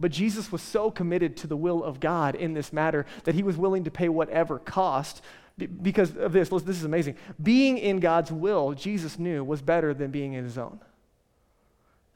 [0.00, 3.42] But Jesus was so committed to the will of God in this matter that he
[3.42, 5.22] was willing to pay whatever cost
[5.56, 6.48] because of this.
[6.48, 7.16] This is amazing.
[7.42, 10.80] Being in God's will, Jesus knew, was better than being in his own.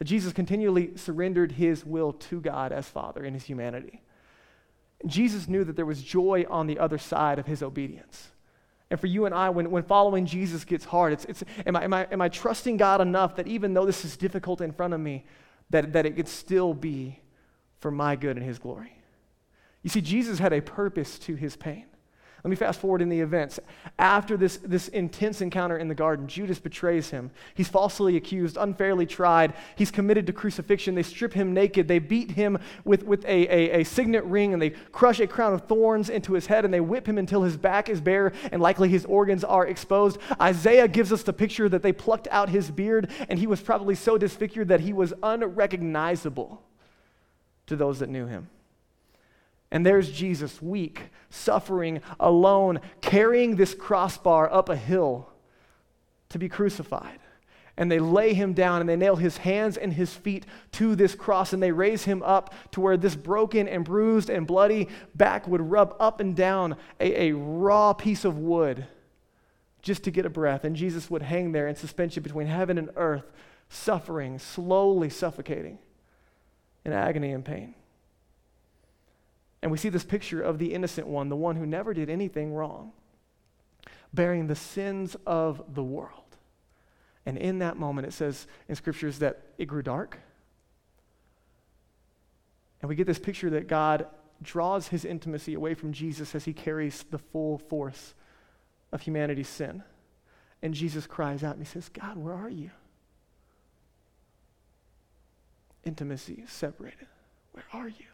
[0.03, 4.03] Jesus continually surrendered his will to God as Father in his humanity.
[5.07, 8.31] Jesus knew that there was joy on the other side of his obedience.
[8.91, 11.85] And for you and I, when, when following Jesus gets hard, it's, it's, am, I,
[11.85, 14.95] am, I, am I trusting God enough that even though this is difficult in front
[14.95, 15.25] of me,
[15.71, 17.21] that, that it could still be
[17.81, 18.93] for my good and his glory?
[19.83, 21.87] You see, Jesus had a purpose to his pain.
[22.47, 23.59] Let me fast forward in the events.
[23.99, 27.33] After this, this intense encounter in the garden, Judas betrays him.
[27.57, 29.55] He's falsely accused, unfairly tried.
[29.75, 30.95] He's committed to crucifixion.
[30.95, 31.89] They strip him naked.
[31.89, 35.55] They beat him with, with a, a, a signet ring and they crush a crown
[35.55, 38.63] of thorns into his head and they whip him until his back is bare and
[38.63, 40.19] likely his organs are exposed.
[40.41, 43.97] Isaiah gives us the picture that they plucked out his beard and he was probably
[43.97, 46.63] so disfigured that he was unrecognizable
[47.67, 48.51] to those that knew him.
[49.71, 55.29] And there's Jesus, weak, suffering, alone, carrying this crossbar up a hill
[56.29, 57.19] to be crucified.
[57.79, 61.15] and they lay him down and they nail his hands and his feet to this
[61.15, 65.47] cross and they raise him up to where this broken and bruised and bloody back
[65.47, 68.87] would rub up and down a, a raw piece of wood
[69.83, 70.65] just to get a breath.
[70.65, 73.31] And Jesus would hang there in suspension between heaven and earth,
[73.69, 75.79] suffering, slowly suffocating
[76.85, 77.76] in agony and pain.
[79.63, 82.53] And we see this picture of the innocent one, the one who never did anything
[82.53, 82.93] wrong,
[84.13, 86.37] bearing the sins of the world.
[87.25, 90.19] And in that moment, it says in scriptures that it grew dark.
[92.81, 94.07] And we get this picture that God
[94.43, 98.15] draws his intimacy away from Jesus as he carries the full force
[98.93, 99.83] of humanity's sin.
[100.63, 102.71] And Jesus cries out and he says, God, where are you?
[105.85, 107.07] Intimacy separated.
[107.53, 108.07] Where are you?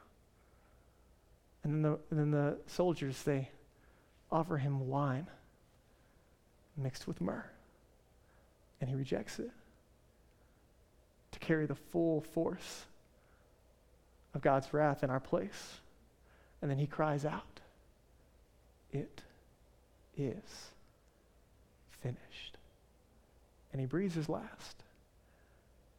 [1.64, 3.50] And then the, and then the soldiers, they
[4.30, 5.26] offer him wine
[6.76, 7.44] mixed with myrrh
[8.80, 9.50] and he rejects it
[11.30, 12.86] to carry the full force
[14.34, 15.80] of God's wrath in our place.
[16.60, 17.60] And then he cries out,
[18.90, 19.22] It
[20.16, 20.72] is
[22.02, 22.58] finished.
[23.72, 24.82] And he breathes his last.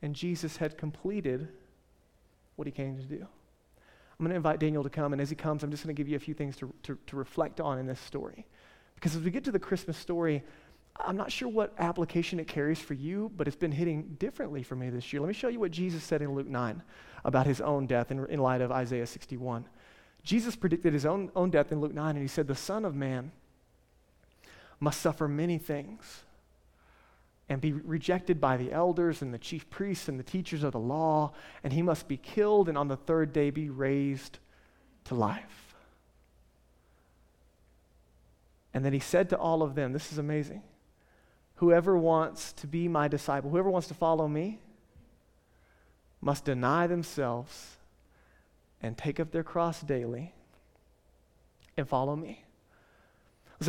[0.01, 1.47] And Jesus had completed
[2.57, 3.27] what he came to do.
[4.19, 5.99] I'm going to invite Daniel to come, and as he comes, I'm just going to
[5.99, 8.45] give you a few things to, to, to reflect on in this story.
[8.95, 10.43] Because as we get to the Christmas story,
[10.99, 14.75] I'm not sure what application it carries for you, but it's been hitting differently for
[14.75, 15.21] me this year.
[15.21, 16.83] Let me show you what Jesus said in Luke 9
[17.25, 19.65] about his own death in, in light of Isaiah 61.
[20.23, 22.95] Jesus predicted his own, own death in Luke 9, and he said, The Son of
[22.95, 23.31] Man
[24.79, 26.23] must suffer many things
[27.49, 30.79] and be rejected by the elders and the chief priests and the teachers of the
[30.79, 34.39] law, and he must be killed and on the third day be raised
[35.05, 35.75] to life.
[38.73, 40.63] And then he said to all of them, This is amazing
[41.55, 44.59] whoever wants to be my disciple, whoever wants to follow me,
[46.19, 47.77] must deny themselves
[48.81, 50.33] and take up their cross daily
[51.77, 52.42] and follow me.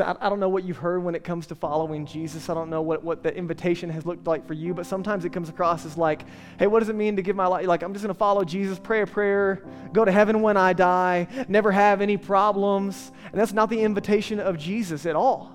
[0.01, 2.49] I don't know what you've heard when it comes to following Jesus.
[2.49, 5.33] I don't know what, what the invitation has looked like for you, but sometimes it
[5.33, 6.23] comes across as like,
[6.59, 7.67] hey, what does it mean to give my life?
[7.67, 10.73] Like, I'm just going to follow Jesus, pray a prayer, go to heaven when I
[10.73, 13.13] die, never have any problems.
[13.31, 15.55] And that's not the invitation of Jesus at all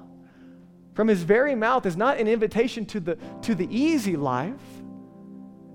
[1.00, 4.60] from his very mouth is not an invitation to the, to the easy life,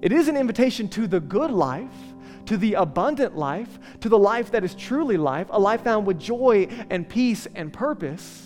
[0.03, 1.94] it is an invitation to the good life,
[2.44, 6.20] to the abundant life, to the life that is truly life, a life found with
[6.20, 8.43] joy and peace and purpose.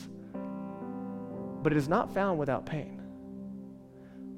[1.68, 2.98] But it is not found without pain.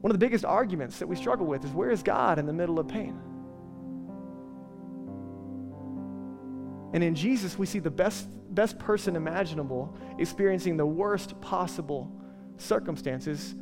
[0.01, 2.53] One of the biggest arguments that we struggle with is where is God in the
[2.53, 3.17] middle of pain?
[6.93, 12.11] And in Jesus, we see the best, best person imaginable experiencing the worst possible
[12.57, 13.55] circumstances,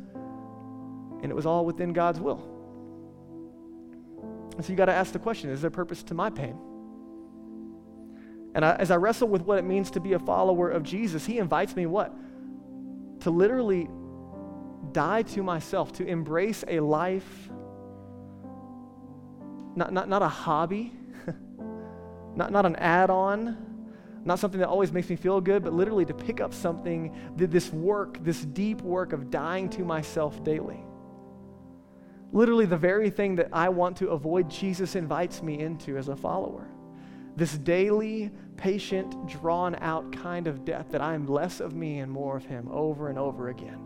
[1.21, 2.43] and it was all within God's will.
[4.55, 6.57] And so you got to ask the question is there purpose to my pain?
[8.55, 11.27] And I, as I wrestle with what it means to be a follower of Jesus,
[11.27, 12.15] he invites me what?
[13.21, 13.89] To literally
[14.91, 17.49] die to myself, to embrace a life,
[19.75, 20.91] not, not, not a hobby,
[22.35, 23.57] not, not an add on,
[24.25, 27.71] not something that always makes me feel good, but literally to pick up something, this
[27.71, 30.79] work, this deep work of dying to myself daily.
[32.31, 36.15] Literally, the very thing that I want to avoid, Jesus invites me into as a
[36.15, 36.67] follower.
[37.39, 42.11] This daily, patient, drawn out kind of death that I am less of me and
[42.11, 43.79] more of Him over and over again.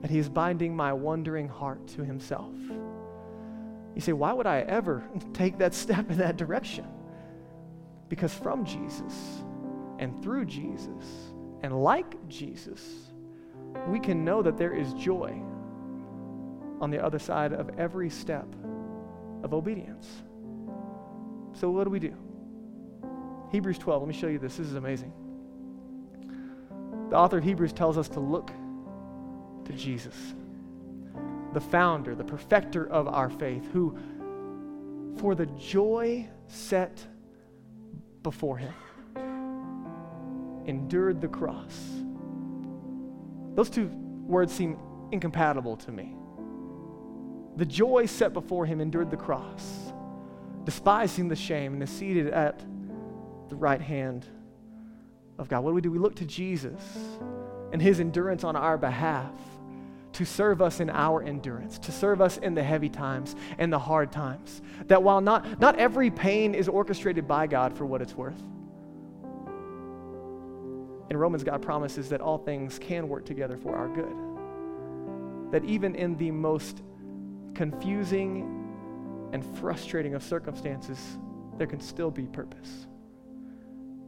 [0.00, 2.54] That He is binding my wandering heart to Himself.
[3.94, 6.86] You say, why would I ever take that step in that direction?
[8.08, 9.42] Because from Jesus
[9.98, 11.04] and through Jesus
[11.62, 12.80] and like Jesus,
[13.86, 15.38] we can know that there is joy
[16.80, 18.46] on the other side of every step
[19.42, 20.08] of obedience.
[21.52, 22.16] So, what do we do?
[23.50, 24.56] Hebrews 12, let me show you this.
[24.56, 25.12] This is amazing.
[27.10, 28.50] The author of Hebrews tells us to look
[29.64, 30.34] to Jesus,
[31.52, 33.96] the founder, the perfecter of our faith, who,
[35.18, 37.04] for the joy set
[38.22, 38.74] before him,
[40.66, 41.78] endured the cross.
[43.54, 43.86] Those two
[44.26, 44.78] words seem
[45.12, 46.14] incompatible to me.
[47.56, 49.92] The joy set before him endured the cross,
[50.64, 52.62] despising the shame, and is seated at
[53.48, 54.26] the right hand
[55.38, 55.64] of God.
[55.64, 55.90] What do we do?
[55.90, 56.82] We look to Jesus
[57.72, 59.32] and his endurance on our behalf
[60.12, 63.78] to serve us in our endurance, to serve us in the heavy times and the
[63.78, 64.62] hard times.
[64.86, 68.42] That while not, not every pain is orchestrated by God for what it's worth,
[71.08, 75.52] in Romans, God promises that all things can work together for our good.
[75.52, 76.82] That even in the most
[77.54, 78.64] confusing
[79.32, 80.98] and frustrating of circumstances,
[81.58, 82.86] there can still be purpose.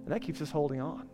[0.08, 1.06] And that keeps us holding on.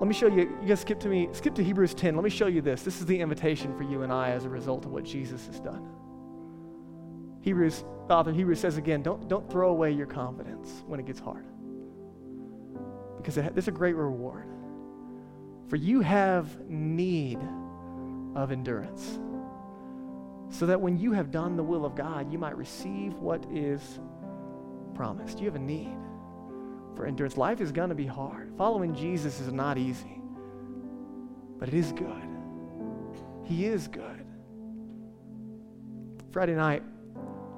[0.00, 2.16] Let me show you, you guys skip to me, skip to Hebrews 10.
[2.16, 2.82] Let me show you this.
[2.82, 5.60] This is the invitation for you and I as a result of what Jesus has
[5.60, 5.88] done.
[7.42, 11.46] Hebrews, author Hebrews says again, don't, don't throw away your confidence when it gets hard.
[13.18, 14.48] Because it, there's a great reward.
[15.68, 17.38] For you have need
[18.34, 19.20] of endurance.
[20.48, 24.00] So that when you have done the will of God, you might receive what is
[25.02, 25.40] promised.
[25.40, 25.96] You have a need
[26.94, 27.36] for endurance.
[27.36, 28.52] Life is going to be hard.
[28.56, 30.22] Following Jesus is not easy,
[31.58, 32.22] but it is good.
[33.42, 34.24] He is good.
[36.30, 36.84] Friday night,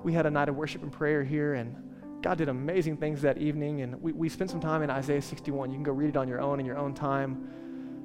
[0.02, 1.76] we had a night of worship and prayer here, and
[2.22, 3.82] God did amazing things that evening.
[3.82, 5.68] And we, we spent some time in Isaiah 61.
[5.68, 7.46] You can go read it on your own in your own time.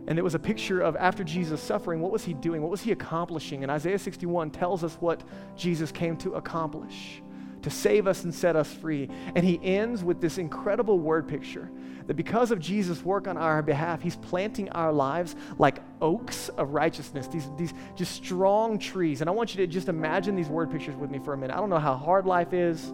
[0.08, 2.62] And it was a picture of after Jesus suffering, what was he doing?
[2.62, 3.64] What was he accomplishing?
[3.64, 5.24] And Isaiah 61 tells us what
[5.56, 7.22] Jesus came to accomplish
[7.64, 9.10] to save us and set us free.
[9.36, 11.70] And he ends with this incredible word picture
[12.08, 16.74] that because of Jesus' work on our behalf, he's planting our lives like oaks of
[16.74, 19.22] righteousness, these, these just strong trees.
[19.22, 21.56] And I want you to just imagine these word pictures with me for a minute.
[21.56, 22.94] I don't know how hard life is,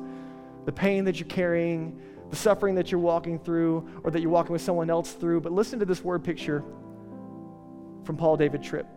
[0.66, 2.00] the pain that you're carrying,
[2.30, 5.52] the suffering that you're walking through, or that you're walking with someone else through, but
[5.52, 6.64] listen to this word picture
[8.04, 8.88] from Paul David Tripp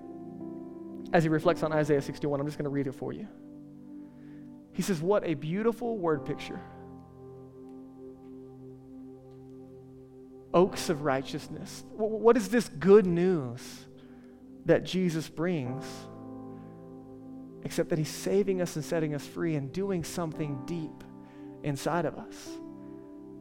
[1.12, 2.40] as he reflects on Isaiah 61.
[2.40, 3.28] I'm just going to read it for you.
[4.78, 6.60] He says, What a beautiful word picture.
[10.54, 11.82] Oaks of righteousness.
[11.96, 13.60] What is this good news
[14.66, 15.84] that Jesus brings?
[17.64, 21.02] Except that he's saving us and setting us free and doing something deep
[21.64, 22.48] inside of us.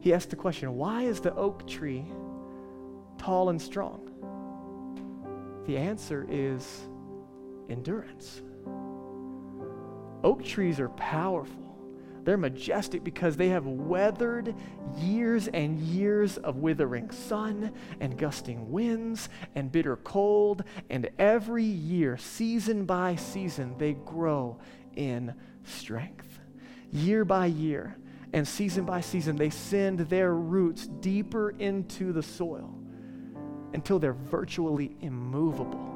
[0.00, 2.04] He asked the question why is the oak tree
[3.16, 4.10] tall and strong?
[5.68, 6.88] The answer is
[7.70, 8.42] endurance.
[10.24, 11.68] Oak trees are powerful.
[12.24, 14.54] They're majestic because they have weathered
[14.98, 20.64] years and years of withering sun and gusting winds and bitter cold.
[20.90, 24.58] And every year, season by season, they grow
[24.94, 26.38] in strength.
[26.92, 27.96] Year by year
[28.34, 32.74] and season by season, they send their roots deeper into the soil
[33.72, 35.87] until they're virtually immovable.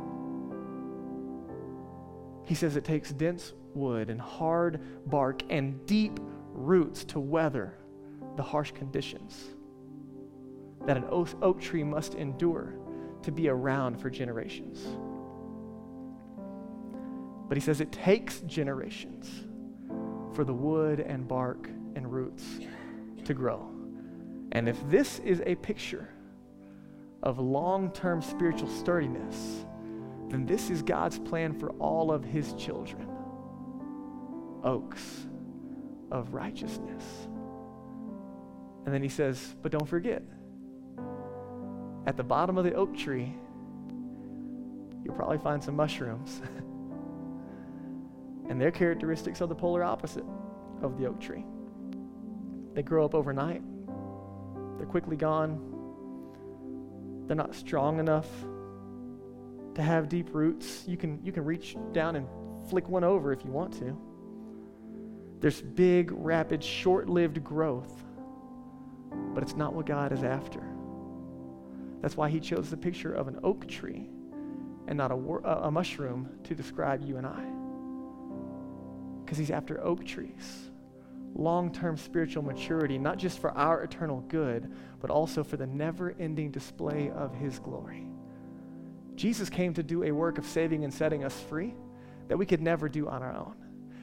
[2.45, 6.19] He says it takes dense wood and hard bark and deep
[6.53, 7.75] roots to weather
[8.37, 9.49] the harsh conditions
[10.87, 12.75] that an oak tree must endure
[13.23, 14.85] to be around for generations.
[17.49, 19.45] But he says it takes generations
[20.35, 22.45] for the wood and bark and roots
[23.25, 23.69] to grow.
[24.53, 26.09] And if this is a picture
[27.23, 29.65] of long term spiritual sturdiness,
[30.33, 33.07] then this is God's plan for all of his children
[34.65, 35.27] oaks
[36.11, 37.05] of righteousness.
[38.85, 40.23] And then he says, But don't forget,
[42.07, 43.35] at the bottom of the oak tree,
[45.05, 46.41] you'll probably find some mushrooms.
[48.49, 50.25] and their characteristics are the polar opposite
[50.81, 51.45] of the oak tree.
[52.75, 53.63] They grow up overnight,
[54.79, 55.61] they're quickly gone,
[57.27, 58.29] they're not strong enough
[59.75, 60.85] to have deep roots.
[60.87, 62.27] You can, you can reach down and
[62.69, 63.97] flick one over if you want to.
[65.41, 68.05] There's big, rapid, short lived growth,
[69.35, 70.63] but it's not what God is after.
[72.01, 74.09] That's why He chose the picture of an oak tree
[74.87, 77.45] and not a, a mushroom to describe you and I.
[79.25, 80.71] Because He's after oak trees.
[81.35, 86.15] Long term spiritual maturity, not just for our eternal good, but also for the never
[86.21, 88.12] ending display of His glory.
[89.15, 91.75] Jesus came to do a work of saving and setting us free
[92.29, 93.55] that we could never do on our own.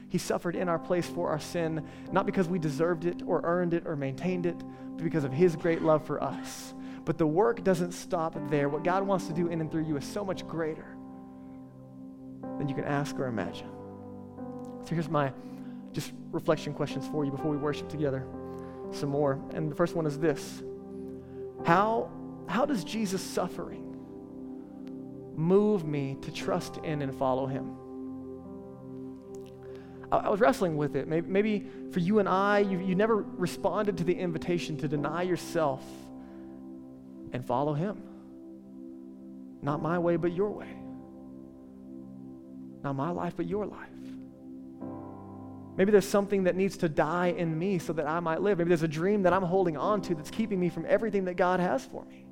[0.08, 3.74] He suffered in our place for our sin, not because we deserved it or earned
[3.74, 6.74] it or maintained it, but because of His great love for us.
[7.04, 8.68] But the work doesn't stop there.
[8.68, 10.96] What God wants to do in and through you is so much greater
[12.58, 13.70] than you can ask or imagine.
[14.84, 15.32] So here's my
[15.92, 18.26] just reflection questions for you before we worship together
[18.92, 19.40] some more.
[19.54, 20.62] And the first one is this
[21.64, 22.10] How,
[22.48, 23.89] how does Jesus' suffering
[25.36, 27.76] move me to trust in and follow Him?
[30.10, 31.08] I, I was wrestling with it.
[31.08, 35.22] Maybe, maybe for you and I, you, you never responded to the invitation to deny
[35.22, 35.84] yourself
[37.32, 38.02] and follow Him.
[39.62, 40.74] Not my way, but your way.
[42.82, 43.88] Not my life, but your life.
[45.76, 48.58] Maybe there's something that needs to die in me so that I might live.
[48.58, 51.34] Maybe there's a dream that I'm holding on to that's keeping me from everything that
[51.34, 52.26] God has for me.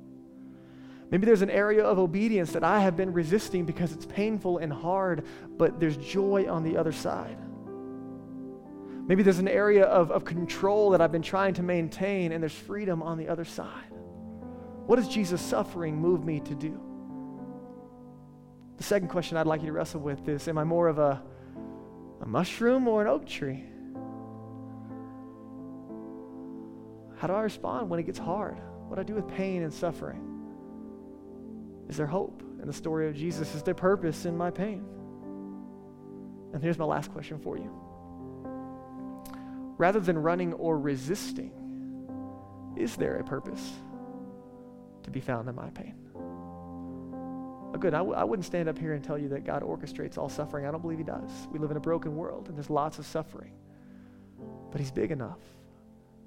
[1.11, 4.71] Maybe there's an area of obedience that I have been resisting because it's painful and
[4.71, 5.25] hard,
[5.57, 7.37] but there's joy on the other side.
[9.07, 12.53] Maybe there's an area of, of control that I've been trying to maintain, and there's
[12.53, 13.91] freedom on the other side.
[14.85, 16.79] What does Jesus' suffering move me to do?
[18.77, 21.23] The second question I'd like you to wrestle with is Am I more of a,
[22.21, 23.65] a mushroom or an oak tree?
[27.17, 28.57] How do I respond when it gets hard?
[28.87, 30.28] What do I do with pain and suffering?
[31.89, 33.53] Is there hope in the story of Jesus?
[33.55, 34.85] Is there purpose in my pain?
[36.53, 37.71] And here's my last question for you.
[39.77, 41.51] Rather than running or resisting,
[42.75, 43.71] is there a purpose
[45.03, 45.95] to be found in my pain?
[46.15, 47.93] Oh, good.
[47.93, 50.65] I w- I wouldn't stand up here and tell you that God orchestrates all suffering.
[50.65, 51.47] I don't believe He does.
[51.51, 53.53] We live in a broken world and there's lots of suffering.
[54.71, 55.39] But He's big enough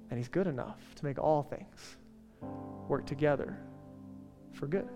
[0.09, 1.97] and He's good enough to make all things
[2.87, 3.57] work together
[4.53, 4.89] for good.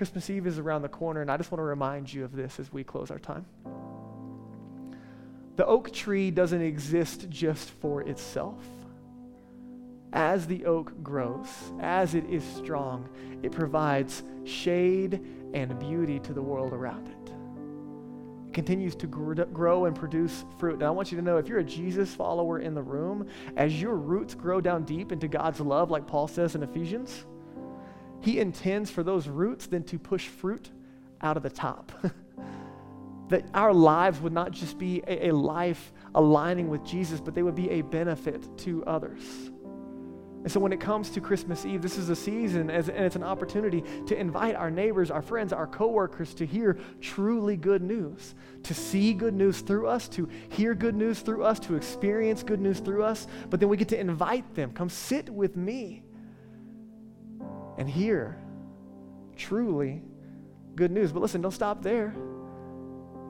[0.00, 2.58] Christmas Eve is around the corner, and I just want to remind you of this
[2.58, 3.44] as we close our time.
[5.56, 8.64] The oak tree doesn't exist just for itself.
[10.14, 11.48] As the oak grows,
[11.80, 13.10] as it is strong,
[13.42, 15.20] it provides shade
[15.52, 17.32] and beauty to the world around it.
[18.48, 20.76] It continues to grow and produce fruit.
[20.76, 23.82] And I want you to know if you're a Jesus follower in the room, as
[23.82, 27.26] your roots grow down deep into God's love, like Paul says in Ephesians,
[28.20, 30.70] he intends for those roots then to push fruit
[31.22, 31.92] out of the top.
[33.28, 37.42] that our lives would not just be a, a, life aligning with Jesus, but they
[37.42, 39.22] would be a benefit to others.
[40.42, 43.14] And so when it comes to Christmas Eve, this is a season as, and it's
[43.14, 48.34] an opportunity to invite our neighbors, our friends, our coworkers to hear truly good news,
[48.62, 52.60] to see good news through us, to hear good news through us, to experience good
[52.60, 53.26] news through us.
[53.50, 56.02] But then we get to invite them, come sit with me
[57.80, 58.36] and hear
[59.36, 60.02] truly
[60.76, 61.12] good news.
[61.12, 62.14] But listen, don't stop there.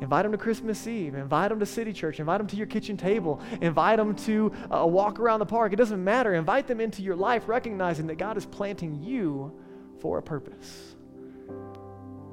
[0.00, 1.14] Invite them to Christmas Eve.
[1.14, 2.18] Invite them to City Church.
[2.18, 3.40] Invite them to your kitchen table.
[3.60, 5.72] Invite them to uh, a walk around the park.
[5.72, 6.34] It doesn't matter.
[6.34, 9.56] Invite them into your life, recognizing that God is planting you
[10.00, 10.96] for a purpose.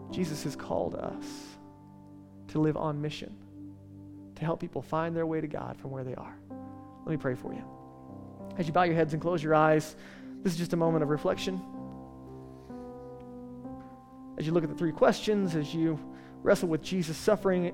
[0.09, 1.26] Jesus has called us
[2.47, 3.36] to live on mission,
[4.38, 6.36] to help people find their way to God from where they are.
[7.05, 7.63] Let me pray for you.
[8.57, 9.95] As you bow your heads and close your eyes,
[10.41, 11.61] this is just a moment of reflection
[14.38, 16.00] as you look at the three questions, as you
[16.44, 17.74] wrestle with Jesus suffering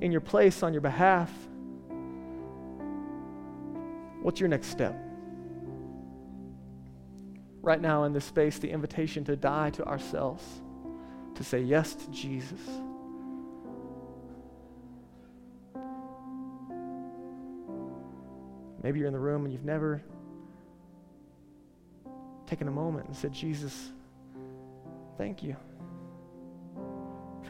[0.00, 1.30] in your place on your behalf,
[4.20, 4.94] what's your next step?
[7.62, 10.44] Right now, in this space, the invitation to die to ourselves,
[11.36, 12.60] to say yes to Jesus.
[18.82, 20.02] Maybe you're in the room and you've never
[22.46, 23.90] taken a moment and said, Jesus,
[25.16, 25.56] thank you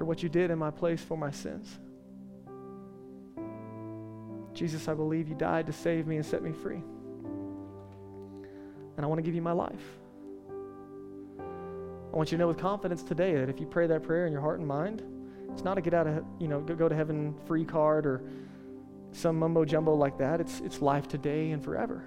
[0.03, 1.79] for what you did in my place for my sins.
[4.53, 6.83] Jesus, I believe you died to save me and set me free.
[8.97, 9.85] And I want to give you my life.
[11.39, 14.33] I want you to know with confidence today that if you pray that prayer in
[14.33, 15.05] your heart and mind,
[15.53, 18.25] it's not a get out of, you know, go, go to heaven free card or
[19.13, 20.41] some mumbo jumbo like that.
[20.41, 22.05] It's, it's life today and forever.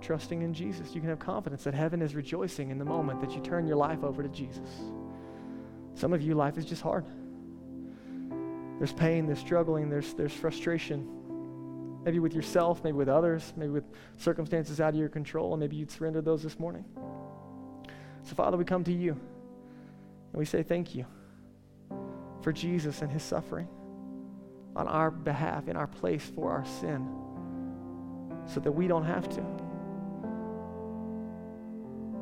[0.00, 3.32] Trusting in Jesus, you can have confidence that heaven is rejoicing in the moment that
[3.32, 4.70] you turn your life over to Jesus.
[5.94, 7.04] Some of you, life is just hard.
[8.78, 12.02] There's pain, there's struggling, there's, there's frustration.
[12.04, 13.84] Maybe with yourself, maybe with others, maybe with
[14.16, 16.84] circumstances out of your control, and maybe you'd surrender those this morning.
[18.24, 21.06] So, Father, we come to you and we say thank you
[22.42, 23.68] for Jesus and his suffering
[24.76, 27.08] on our behalf, in our place for our sin,
[28.46, 29.44] so that we don't have to.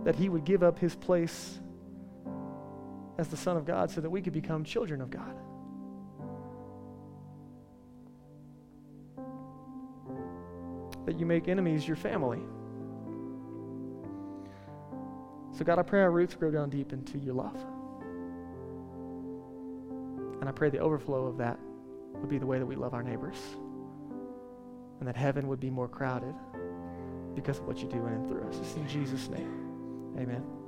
[0.04, 1.60] That he would give up his place
[3.18, 5.36] as the Son of God so that we could become children of God.
[11.06, 12.40] That you make enemies your family.
[15.52, 17.56] So, God, I pray our roots grow down deep into your love.
[20.40, 21.58] And I pray the overflow of that
[22.14, 23.36] would be the way that we love our neighbors.
[24.98, 26.34] And that heaven would be more crowded
[27.34, 28.56] because of what you do in and through us.
[28.58, 30.14] It's in Jesus' name.
[30.18, 30.61] Amen.